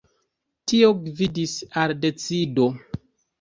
Tio 0.71 0.87
gvidis 1.01 1.53
al 1.83 1.93
decido. 2.07 2.67